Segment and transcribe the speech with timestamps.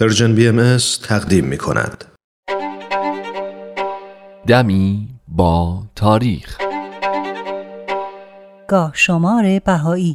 [0.00, 2.04] پرژن بی ام تقدیم می کند.
[4.46, 6.58] دمی با تاریخ
[8.68, 10.14] گاه شمار بهایی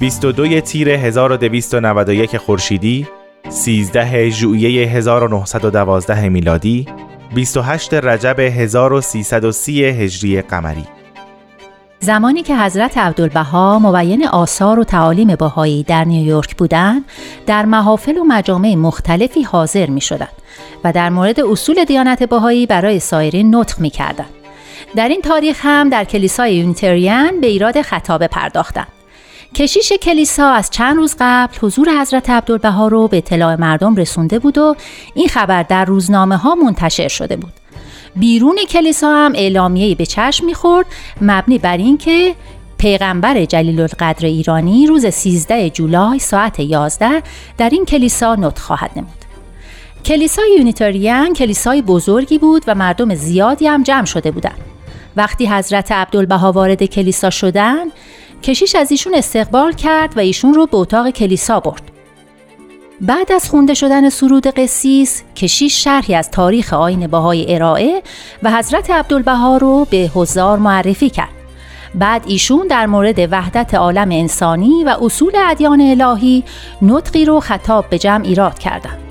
[0.00, 3.06] بیست و دوی تیر 1291 خورشیدی
[3.48, 6.86] 13 ژوئیه 1912 میلادی
[7.34, 10.84] 28 رجب 1330 هجری قمری
[12.00, 17.04] زمانی که حضرت عبدالبها مبین آثار و تعالیم باهایی در نیویورک بودند
[17.46, 20.32] در محافل و مجامع مختلفی حاضر می شدند
[20.84, 24.30] و در مورد اصول دیانت باهایی برای سایرین نطق می کردند.
[24.96, 28.97] در این تاریخ هم در کلیسای یونیتریان به ایراد خطابه پرداختند.
[29.54, 34.58] کشیش کلیسا از چند روز قبل حضور حضرت عبدالبها رو به اطلاع مردم رسونده بود
[34.58, 34.76] و
[35.14, 37.52] این خبر در روزنامه ها منتشر شده بود.
[38.16, 40.86] بیرون کلیسا هم اعلامیه‌ای به چشم می‌خورد
[41.20, 42.34] مبنی بر اینکه
[42.78, 47.22] پیغمبر جلیل القدر ایرانی روز 13 جولای ساعت 11
[47.58, 49.24] در این کلیسا نطق خواهد نمود.
[50.04, 54.60] کلیسای یونیتریان کلیسای بزرگی بود و مردم زیادی هم جمع شده بودند.
[55.16, 57.92] وقتی حضرت عبدالبها وارد کلیسا شدند
[58.42, 61.82] کشیش از ایشون استقبال کرد و ایشون رو به اتاق کلیسا برد.
[63.00, 68.02] بعد از خونده شدن سرود قسیس، کشیش شرحی از تاریخ آین باهای ارائه
[68.42, 71.28] و حضرت عبدالبها رو به حضار معرفی کرد.
[71.94, 76.44] بعد ایشون در مورد وحدت عالم انسانی و اصول ادیان الهی
[76.82, 79.07] نطقی رو خطاب به جمع ایراد کردند.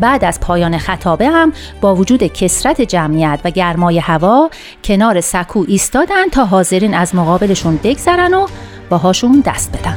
[0.00, 4.50] بعد از پایان خطابه هم با وجود کسرت جمعیت و گرمای هوا
[4.84, 8.46] کنار سکو ایستادن تا حاضرین از مقابلشون بگذرن و
[8.90, 9.96] باهاشون دست بدن.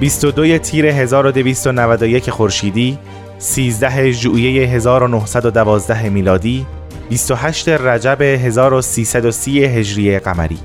[0.00, 2.98] بیست و دوی تیر 1291 خورشیدی
[3.38, 6.66] 13 ژوئیه 1912 میلادی
[7.08, 10.58] 28 رجب 1330 هجری قمری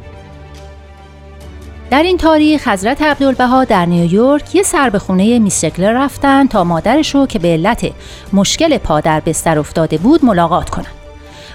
[1.90, 7.16] در این تاریخ حضرت عبدالبها در نیویورک یه سر به خونه میستکلر رفتن تا مادرش
[7.16, 7.92] رو که به علت
[8.34, 10.88] مشکل پا در بستر افتاده بود ملاقات کنند.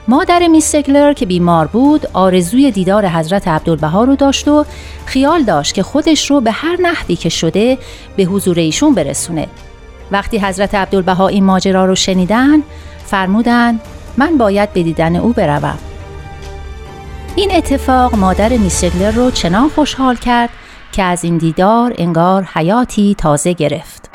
[0.08, 4.64] مادر میستکلر که بیمار بود آرزوی دیدار حضرت عبدالبها رو داشت و
[5.06, 7.78] خیال داشت که خودش رو به هر نحوی که شده
[8.16, 9.46] به حضور ایشون برسونه.
[10.10, 12.62] وقتی حضرت عبدالبها این ماجرا رو شنیدن
[13.06, 13.80] فرمودن
[14.18, 15.78] من باید به دیدن او بروم.
[17.36, 20.50] این اتفاق مادر میسگلر رو چنان خوشحال کرد
[20.92, 24.10] که از این دیدار انگار حیاتی تازه گرفت.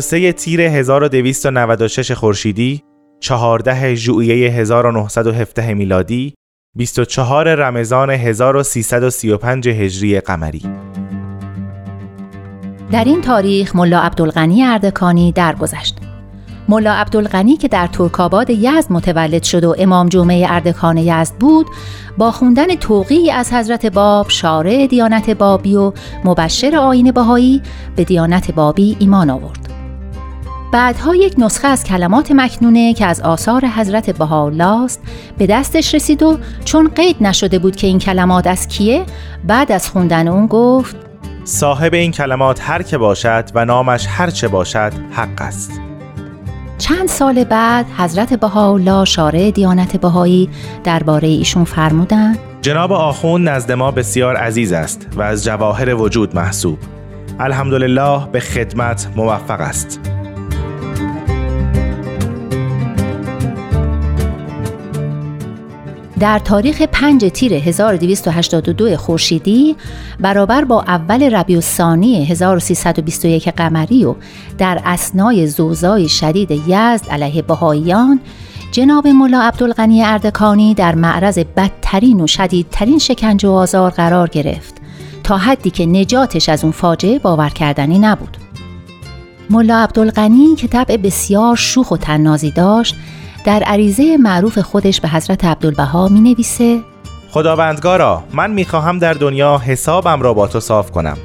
[0.00, 2.82] سه تیر 1296 خورشیدی
[3.22, 6.34] 14 ژوئیه 1917 میلادی
[6.76, 10.62] 24 رمضان 1335 هجری قمری
[12.92, 15.98] در این تاریخ ملا عبدالغنی اردکانی درگذشت.
[16.68, 21.66] ملا عبدالغنی که در ترکاباد یزد متولد شد و امام جمعه اردکان یزد بود
[22.18, 25.92] با خوندن توقیعی از حضرت باب شارع دیانت بابی و
[26.24, 27.62] مبشر آین بهایی
[27.96, 29.71] به دیانت بابی ایمان آورد.
[30.72, 35.02] بعدها یک نسخه از کلمات مکنونه که از آثار حضرت بهاءالله است
[35.38, 39.04] به دستش رسید و چون قید نشده بود که این کلمات از کیه
[39.46, 40.96] بعد از خوندن اون گفت
[41.44, 45.80] صاحب این کلمات هر که باشد و نامش هر چه باشد حق است.
[46.78, 50.48] چند سال بعد حضرت بهاءالله شارع دیانت بهایی
[50.84, 52.38] درباره ایشون فرمودند.
[52.62, 56.78] جناب آخوند نزد ما بسیار عزیز است و از جواهر وجود محسوب.
[57.40, 60.21] الحمدلله به خدمت موفق است.
[66.22, 69.76] در تاریخ 5 تیر 1282 خورشیدی
[70.20, 74.14] برابر با اول ربیع الثانی 1321 قمری و
[74.58, 78.20] در اسنای زوزای شدید یزد علیه بهاییان
[78.72, 84.74] جناب ملا عبدالغنی اردکانی در معرض بدترین و شدیدترین شکنجه و آزار قرار گرفت
[85.24, 88.36] تا حدی که نجاتش از اون فاجعه باور کردنی نبود.
[89.50, 92.94] ملا عبدالغنی که طبع بسیار شوخ و تنازی داشت
[93.44, 96.80] در عریضه معروف خودش به حضرت عبدالبها می نویسه
[97.30, 101.16] خداوندگارا من می خواهم در دنیا حسابم را با تو صاف کنم.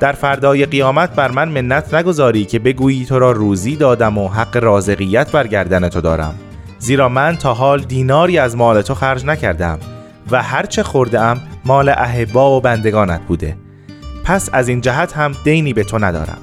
[0.00, 4.56] در فردای قیامت بر من منت نگذاری که بگویی تو را روزی دادم و حق
[4.56, 6.34] رازقیت بر گردن تو دارم.
[6.78, 9.78] زیرا من تا حال دیناری از مال تو خرج نکردم
[10.30, 13.56] و هرچه خورده ام مال اهبا و بندگانت بوده.
[14.24, 16.38] پس از این جهت هم دینی به تو ندارم.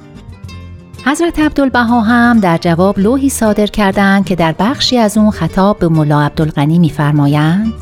[1.08, 5.88] حضرت عبدالبها هم در جواب لوحی صادر کردند که در بخشی از اون خطاب به
[5.88, 7.72] ملا عبدالغنی میفرمایند.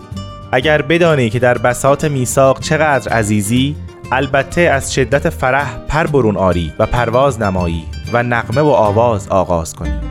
[0.53, 3.77] اگر بدانی که در بساط میثاق چقدر عزیزی
[4.13, 9.75] البته از شدت فرح پر برون آری و پرواز نمایی و نقمه و آواز آغاز
[9.75, 10.04] کنی.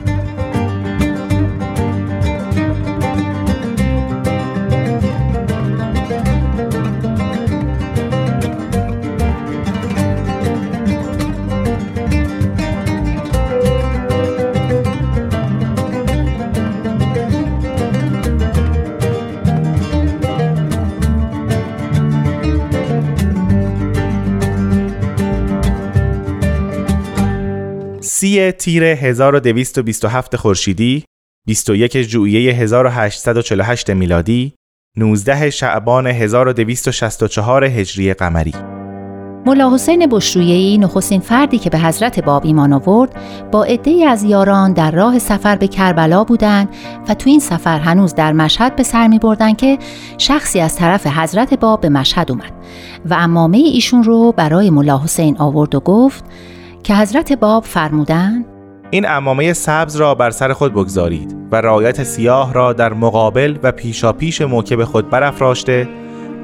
[28.24, 31.04] سی تیر 1227 خورشیدی
[31.48, 34.54] 21 ژوئیه 1848 میلادی
[34.98, 38.54] 19 شعبان 1264 هجری قمری.
[39.46, 43.16] ملا حسین بشرویهی نخستین فردی که به حضرت باب ایمان آورد
[43.52, 46.70] با عدهای از یاران در راه سفر به کربلا بودند
[47.08, 49.78] و تو این سفر هنوز در مشهد به سر می بردن که
[50.18, 52.52] شخصی از طرف حضرت باب به مشهد اومد.
[53.06, 56.24] و امامه ایشون رو برای ملا حسین آورد و گفت
[56.84, 58.46] که حضرت باب فرمودن
[58.92, 63.72] این امامه سبز را بر سر خود بگذارید و رایت سیاه را در مقابل و
[63.72, 65.90] پیشاپیش موکب خود برافراشته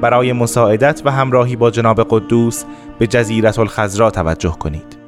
[0.00, 2.64] برای مساعدت و همراهی با جناب قدوس
[2.98, 4.98] به جزیرت الخزرا توجه کنید.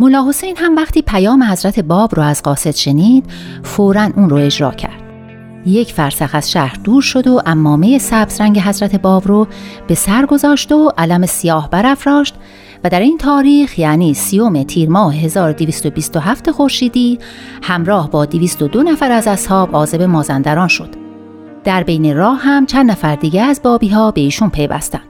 [0.00, 3.24] ملا حسین هم وقتی پیام حضرت باب رو از قاصد شنید
[3.62, 5.02] فورا اون رو اجرا کرد.
[5.66, 9.46] یک فرسخ از شهر دور شد و امامه سبز رنگ حضرت باب رو
[9.86, 12.34] به سر گذاشت و علم سیاه برافراشت
[12.84, 17.18] و در این تاریخ یعنی سیوم تیر ماه 1227 خورشیدی
[17.62, 20.88] همراه با 202 نفر از اصحاب عازب مازندران شد.
[21.64, 25.02] در بین راه هم چند نفر دیگه از بابی ها به ایشون پیوستند.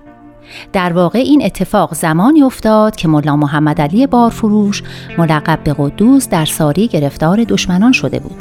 [0.73, 4.83] در واقع این اتفاق زمانی افتاد که ملا محمد علی بارفروش
[5.19, 8.37] ملقب به قدوس در ساری گرفتار دشمنان شده بود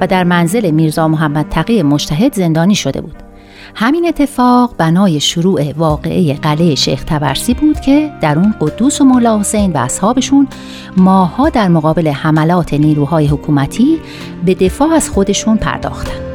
[0.00, 3.27] و در منزل میرزا محمد تقی مجتهد زندانی شده بود.
[3.74, 9.40] همین اتفاق بنای شروع واقعه قلعه شیخ تبرسی بود که در اون قدوس و مولا
[9.40, 10.48] حسین و اصحابشون
[10.96, 14.00] ماها در مقابل حملات نیروهای حکومتی
[14.44, 16.27] به دفاع از خودشون پرداختند.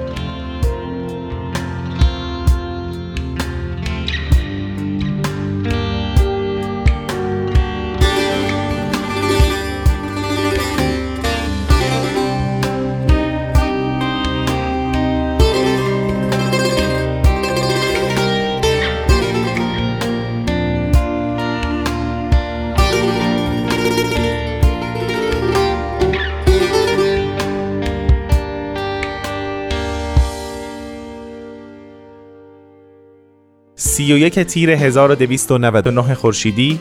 [34.04, 36.80] 31 تیر 1299 خورشیدی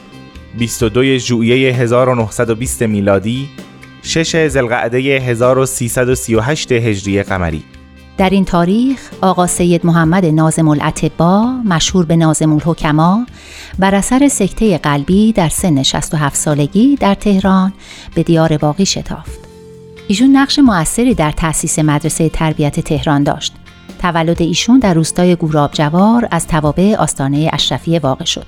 [0.58, 3.48] 22 ژوئیه 1920 میلادی
[4.02, 7.62] 6 ذوالقعده 1338 هجری قمری.
[8.18, 13.26] در این تاریخ آقا سید محمد نازم العتبا مشهور به نازم الحکما
[13.78, 17.72] بر اثر سکته قلبی در سن 67 سالگی در تهران
[18.14, 19.40] به دیار باقی شتافت.
[20.08, 23.54] ایشون نقش موثری در تأسیس مدرسه تربیت تهران داشت.
[24.02, 28.46] تولد ایشون در روستای گوراب جوار از توابع آستانه اشرفیه واقع شد.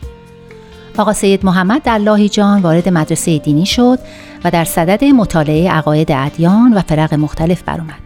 [0.99, 3.99] آقا سید محمد در لاهیجان وارد مدرسه دینی شد
[4.45, 8.05] و در صدد مطالعه عقاید ادیان و فرق مختلف برآمد.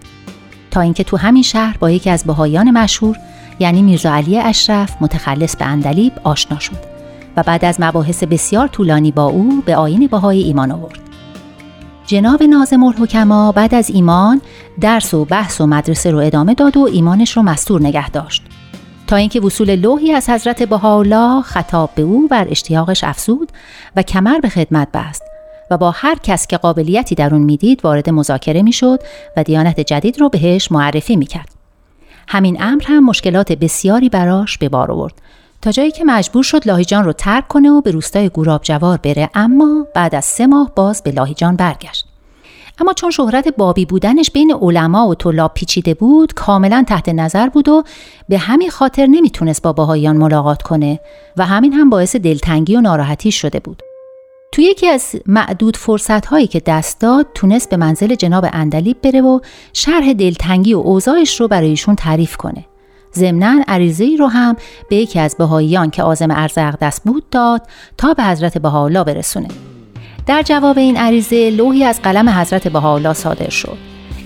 [0.71, 3.17] تا اینکه تو همین شهر با یکی از بهایان مشهور
[3.59, 6.77] یعنی میرزا علی اشرف متخلص به اندلیب آشنا شد
[7.37, 11.08] و بعد از مباحث بسیار طولانی با او به آین بهایی ایمان آورد.
[12.09, 14.41] جناب نازم الحکما بعد از ایمان
[14.81, 18.43] درس و بحث و مدرسه رو ادامه داد و ایمانش رو مستور نگه داشت
[19.07, 23.53] تا اینکه وصول لوحی از حضرت بهاءالله خطاب به او بر اشتیاقش افزود
[23.97, 25.23] و کمر به خدمت بست
[25.71, 29.01] و با هر کس که قابلیتی در اون می‌دید وارد مذاکره می‌شد
[29.37, 31.49] و دیانت جدید رو بهش معرفی می‌کرد.
[32.29, 35.15] همین امر هم مشکلات بسیاری براش به بار آورد
[35.63, 39.31] تا جایی که مجبور شد لاهیجان رو ترک کنه و به روستای گوراب جوار بره.
[39.35, 42.05] اما بعد از سه ماه باز به لاهیجان برگشت.
[42.81, 47.69] اما چون شهرت بابی بودنش بین علما و طلاب پیچیده بود کاملا تحت نظر بود
[47.69, 47.83] و
[48.29, 51.01] به همین خاطر نمی‌تونست با باهایان ملاقات کنه
[51.37, 53.83] و همین هم باعث دلتنگی و ناراحتی شده بود.
[54.53, 59.21] توی یکی از معدود فرصت هایی که دست داد تونست به منزل جناب اندلیب بره
[59.21, 59.41] و
[59.73, 62.65] شرح دلتنگی و اوضاعش رو برایشون تعریف کنه.
[63.15, 64.57] ضمنا عریضه رو هم
[64.91, 67.63] به یکی از بهاییان که عازم ارز اقدس بود داد
[67.99, 69.49] تا به حضرت بهاءالله برسونه
[70.27, 73.79] در جواب این عریضه لوحی از قلم حضرت بهاءالله صادر شد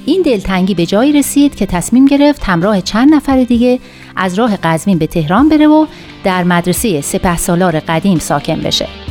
[0.06, 3.78] این دلتنگی به جایی رسید که تصمیم گرفت همراه چند نفر دیگه
[4.16, 5.86] از راه قزوین به تهران بره و
[6.24, 9.01] در مدرسه سپه سالار قدیم ساکن بشه.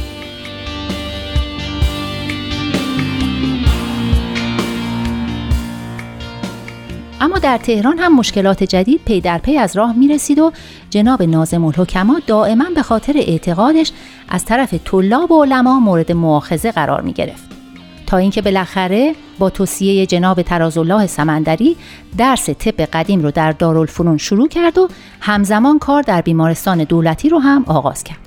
[7.21, 10.51] اما در تهران هم مشکلات جدید پی در پی از راه می رسید و
[10.89, 13.91] جناب نازم الحکما دائما به خاطر اعتقادش
[14.29, 17.43] از طرف طلاب و علما مورد مؤاخذه قرار می گرفت.
[18.07, 21.75] تا اینکه بالاخره با توصیه جناب ترازالله سمندری
[22.17, 24.87] درس طب قدیم رو در دارالفنون شروع کرد و
[25.19, 28.17] همزمان کار در بیمارستان دولتی رو هم آغاز کرد.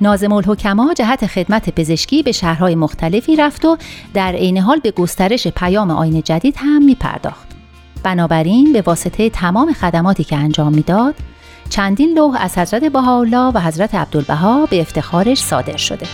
[0.00, 3.76] نازم الحکما جهت خدمت پزشکی به شهرهای مختلفی رفت و
[4.14, 7.47] در عین حال به گسترش پیام آین جدید هم می پرداخت.
[8.02, 11.14] بنابراین به واسطه تمام خدماتی که انجام می‌داد
[11.70, 16.06] چندین لوح از حضرت بهاءالله و حضرت عبدالبها به افتخارش صادر شده.